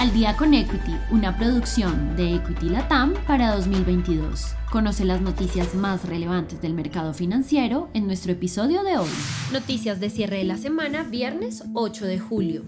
[0.00, 4.54] Al día con Equity, una producción de Equity Latam para 2022.
[4.72, 9.10] Conoce las noticias más relevantes del mercado financiero en nuestro episodio de hoy.
[9.52, 12.62] Noticias de cierre de la semana, viernes 8 de julio.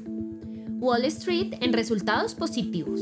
[0.79, 3.01] Wall Street en resultados positivos.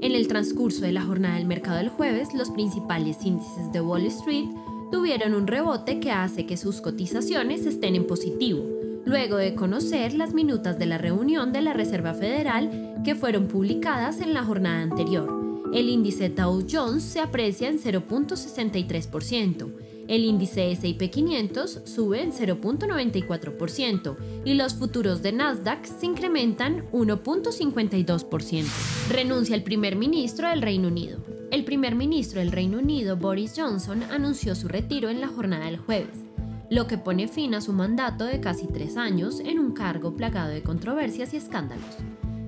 [0.00, 4.06] En el transcurso de la jornada del mercado del jueves, los principales índices de Wall
[4.06, 4.48] Street
[4.90, 8.64] tuvieron un rebote que hace que sus cotizaciones estén en positivo,
[9.06, 14.20] luego de conocer las minutas de la reunión de la Reserva Federal que fueron publicadas
[14.20, 15.32] en la jornada anterior.
[15.72, 19.72] El índice Dow Jones se aprecia en 0.63%,
[20.08, 28.64] el índice S&P 500 sube en 0.94% y los futuros de Nasdaq se incrementan 1.52%.
[29.10, 31.18] Renuncia el primer ministro del Reino Unido.
[31.50, 35.78] El primer ministro del Reino Unido, Boris Johnson, anunció su retiro en la jornada del
[35.78, 36.25] jueves,
[36.70, 40.50] lo que pone fin a su mandato de casi tres años en un cargo plagado
[40.50, 41.96] de controversias y escándalos.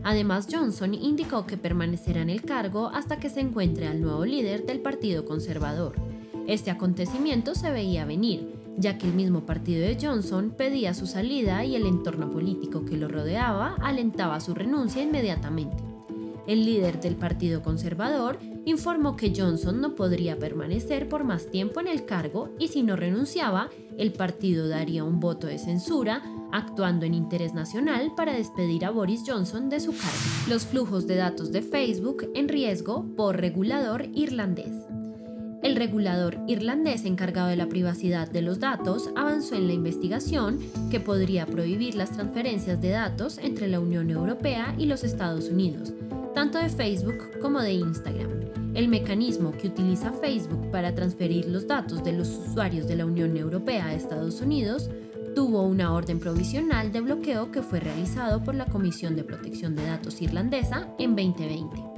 [0.02, 4.64] Además, Johnson indicó que permanecerá en el cargo hasta que se encuentre al nuevo líder
[4.66, 5.94] del Partido Conservador.
[6.46, 11.64] Este acontecimiento se veía venir, ya que el mismo partido de Johnson pedía su salida
[11.64, 15.87] y el entorno político que lo rodeaba alentaba su renuncia inmediatamente.
[16.48, 21.88] El líder del Partido Conservador informó que Johnson no podría permanecer por más tiempo en
[21.88, 23.68] el cargo y si no renunciaba,
[23.98, 29.24] el partido daría un voto de censura actuando en interés nacional para despedir a Boris
[29.26, 30.48] Johnson de su cargo.
[30.48, 34.72] Los flujos de datos de Facebook en riesgo por regulador irlandés.
[35.62, 41.00] El regulador irlandés encargado de la privacidad de los datos avanzó en la investigación que
[41.00, 45.92] podría prohibir las transferencias de datos entre la Unión Europea y los Estados Unidos,
[46.34, 48.30] tanto de Facebook como de Instagram.
[48.74, 53.36] El mecanismo que utiliza Facebook para transferir los datos de los usuarios de la Unión
[53.36, 54.88] Europea a Estados Unidos
[55.34, 59.86] tuvo una orden provisional de bloqueo que fue realizado por la Comisión de Protección de
[59.86, 61.97] Datos irlandesa en 2020.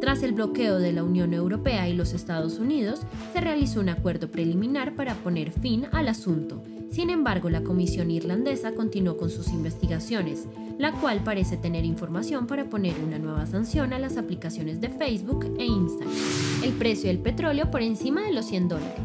[0.00, 3.00] Tras el bloqueo de la Unión Europea y los Estados Unidos,
[3.32, 6.62] se realizó un acuerdo preliminar para poner fin al asunto.
[6.90, 10.46] Sin embargo, la Comisión irlandesa continuó con sus investigaciones,
[10.78, 15.52] la cual parece tener información para poner una nueva sanción a las aplicaciones de Facebook
[15.58, 16.14] e Instagram.
[16.62, 19.00] El precio del petróleo por encima de los 100 dólares.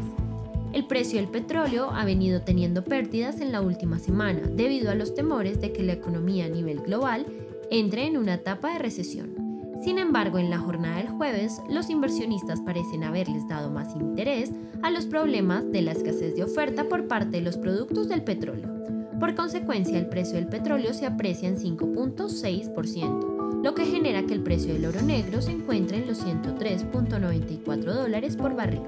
[0.72, 5.14] El precio del petróleo ha venido teniendo pérdidas en la última semana debido a los
[5.14, 7.26] temores de que la economía a nivel global
[7.70, 9.43] entre en una etapa de recesión.
[9.84, 14.50] Sin embargo, en la jornada del jueves, los inversionistas parecen haberles dado más interés
[14.82, 18.72] a los problemas de la escasez de oferta por parte de los productos del petróleo.
[19.20, 23.34] Por consecuencia, el precio del petróleo se aprecia en 5.6%
[23.64, 28.36] lo que genera que el precio del oro negro se encuentre en los 103.94 dólares
[28.36, 28.82] por barril,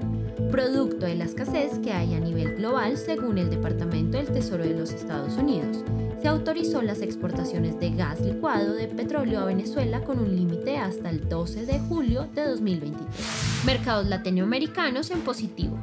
[0.51, 4.75] producto de la escasez que hay a nivel global según el Departamento del Tesoro de
[4.75, 5.83] los Estados Unidos.
[6.21, 11.11] Se autorizó las exportaciones de gas licuado de petróleo a Venezuela con un límite hasta
[11.11, 13.07] el 12 de julio de 2023.
[13.65, 15.77] Mercados latinoamericanos en positivo.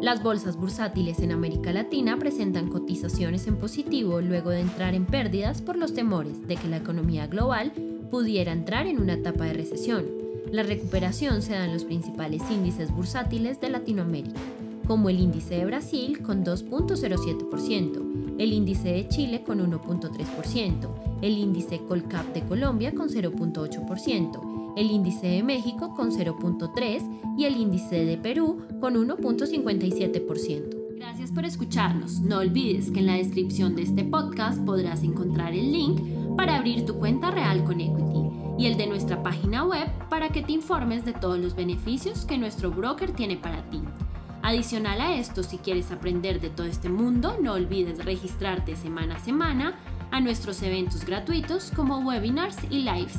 [0.00, 5.62] Las bolsas bursátiles en América Latina presentan cotizaciones en positivo luego de entrar en pérdidas
[5.62, 7.72] por los temores de que la economía global
[8.10, 10.06] pudiera entrar en una etapa de recesión.
[10.50, 14.40] La recuperación se da en los principales índices bursátiles de Latinoamérica,
[14.88, 20.88] como el índice de Brasil con 2.07%, el índice de Chile con 1.3%,
[21.20, 27.58] el índice Colcap de Colombia con 0.8%, el índice de México con 0.3% y el
[27.58, 30.96] índice de Perú con 1.57%.
[30.96, 32.20] Gracias por escucharnos.
[32.20, 36.00] No olvides que en la descripción de este podcast podrás encontrar el link
[36.34, 40.40] para abrir tu cuenta real con Equity y el de nuestra página web para que
[40.40, 43.82] te informes de todos los beneficios que nuestro broker tiene para ti.
[44.42, 49.20] Adicional a esto, si quieres aprender de todo este mundo, no olvides registrarte semana a
[49.20, 49.78] semana
[50.10, 53.18] a nuestros eventos gratuitos como webinars y lives.